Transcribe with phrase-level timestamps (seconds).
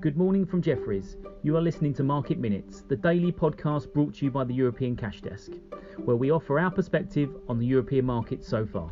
[0.00, 1.18] Good morning from Jefferies.
[1.42, 4.96] You are listening to Market Minutes, the daily podcast brought to you by the European
[4.96, 5.52] Cash Desk,
[6.06, 8.90] where we offer our perspective on the European market so far.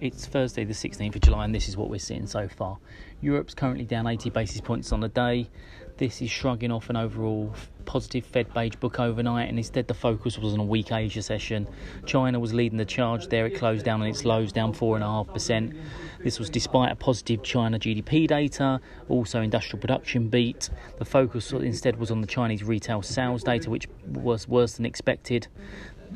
[0.00, 2.78] It's Thursday, the 16th of July, and this is what we're seeing so far.
[3.20, 5.50] Europe's currently down 80 basis points on the day.
[5.96, 7.52] This is shrugging off an overall
[7.84, 11.66] positive Fed beige book overnight, and instead the focus was on a weak Asia session.
[12.06, 13.46] China was leading the charge there.
[13.46, 15.76] It closed down on its lows, down 4.5%.
[16.22, 20.70] This was despite a positive China GDP data, also industrial production beat.
[20.98, 25.48] The focus instead was on the Chinese retail sales data, which was worse than expected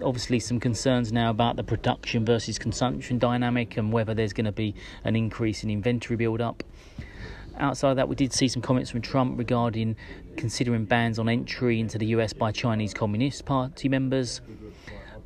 [0.03, 4.53] obviously some concerns now about the production versus consumption dynamic and whether there's going to
[4.53, 4.75] be
[5.05, 6.63] an increase in inventory build up.
[7.59, 9.97] Outside of that, we did see some comments from Trump regarding
[10.37, 14.41] considering bans on entry into the US by Chinese Communist Party members.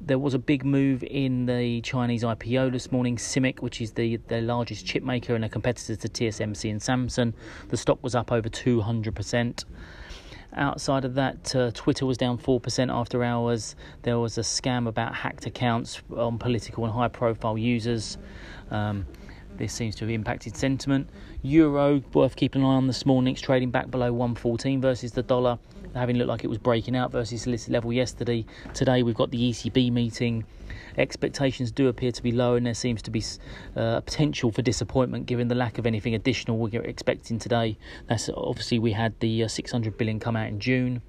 [0.00, 3.16] There was a big move in the Chinese IPO this morning.
[3.16, 7.32] SMIC, which is the, the largest chip maker and a competitor to TSMC and Samsung,
[7.68, 9.64] the stock was up over 200%.
[10.54, 13.76] Outside of that, uh, Twitter was down 4% after hours.
[14.02, 18.16] There was a scam about hacked accounts on political and high profile users.
[18.70, 19.06] Um,
[19.58, 21.08] this seems to have impacted sentiment.
[21.42, 23.32] Euro, worth keeping an eye on this morning.
[23.32, 25.58] It's trading back below 114 versus the dollar,
[25.94, 28.44] having looked like it was breaking out versus this level yesterday.
[28.74, 30.44] Today we've got the ECB meeting
[30.98, 33.22] expectations do appear to be low, and there seems to be
[33.76, 37.76] uh, potential for disappointment given the lack of anything additional we're expecting today.
[38.08, 41.02] That's obviously we had the uh, 600 billion come out in June.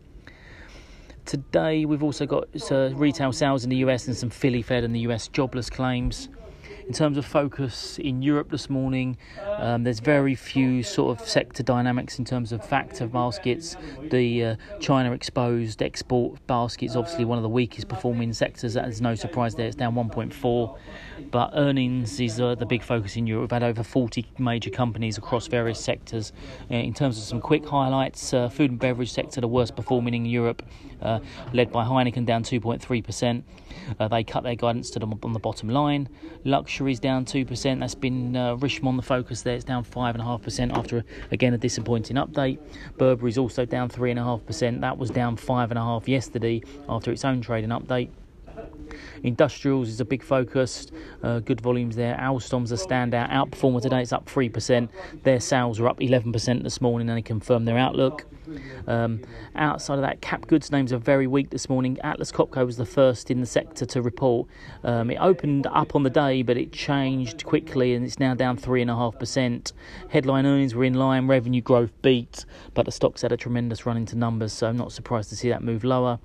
[1.25, 4.95] Today we've also got uh, retail sales in the US and some Philly Fed and
[4.95, 6.29] the US jobless claims.
[6.87, 9.17] In terms of focus in Europe this morning,
[9.57, 13.75] um, there's very few sort of sector dynamics in terms of factor baskets.
[14.09, 18.73] The uh, China exposed export basket is obviously one of the weakest performing sectors.
[18.73, 19.67] That is no surprise there.
[19.67, 20.77] It's down 1.4.
[21.31, 23.51] But earnings is uh, the big focus in Europe.
[23.51, 26.31] We've had over 40 major companies across various sectors.
[26.71, 30.13] Uh, in terms of some quick highlights, uh, food and beverage sector, the worst performing
[30.13, 30.63] in Europe,
[31.01, 31.19] uh,
[31.53, 33.43] led by Heineken, down 2.3%.
[33.99, 36.09] Uh, they cut their guidance to the, on the bottom line.
[36.57, 37.79] Luxury's down 2%.
[37.79, 38.55] That's been uh,
[38.97, 39.53] the focus there.
[39.53, 42.57] It's down 5.5% after, again, a disappointing update.
[42.97, 44.81] Burberry's also down 3.5%.
[44.81, 48.09] That was down 5.5% yesterday after its own trading update.
[49.23, 50.87] Industrials is a big focus,
[51.23, 52.15] uh, good volumes there.
[52.15, 54.89] Alstom's a standout outperformer today, it's up 3%.
[55.23, 58.25] Their sales are up 11% this morning and they confirm their outlook.
[58.87, 59.21] Um,
[59.55, 61.97] outside of that, cap goods names are very weak this morning.
[62.03, 64.47] Atlas Copco was the first in the sector to report.
[64.83, 68.57] Um, it opened up on the day, but it changed quickly and it's now down
[68.57, 69.73] 3.5%.
[70.09, 73.97] Headline earnings were in line, revenue growth beat, but the stock's had a tremendous run
[73.97, 76.19] into numbers, so I'm not surprised to see that move lower.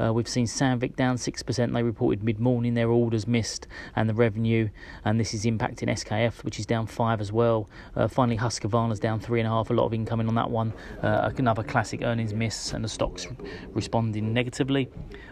[0.00, 1.72] Uh, we've seen Sandvik down 6%.
[1.72, 4.68] They reported mid morning their orders missed and the revenue,
[5.04, 7.68] and this is impacting SKF, which is down 5 as well.
[7.94, 9.70] Uh, finally, Husqvarna's down 3.5.
[9.70, 10.72] A lot of incoming on that one.
[11.02, 13.26] Uh, another classic earnings miss, and the stock's
[13.70, 14.88] responding negatively.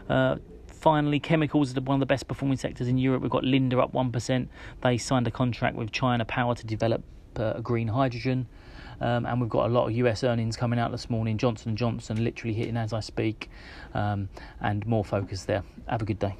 [0.08, 3.22] Uh, finally, chemicals are one of the best performing sectors in Europe.
[3.22, 4.48] We've got Linde up 1%.
[4.82, 7.02] They signed a contract with China Power to develop
[7.40, 8.46] uh, green hydrogen.
[9.00, 11.36] Um, and we've got a lot of US earnings coming out this morning.
[11.36, 13.50] Johnson & Johnson literally hitting as I speak,
[13.92, 14.28] um,
[14.60, 15.64] and more focus there.
[15.88, 16.36] Have a good day.